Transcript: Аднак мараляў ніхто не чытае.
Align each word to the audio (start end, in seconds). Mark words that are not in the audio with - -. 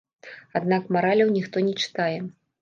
Аднак 0.59 0.87
мараляў 0.95 1.29
ніхто 1.37 1.63
не 1.67 1.75
чытае. 1.85 2.17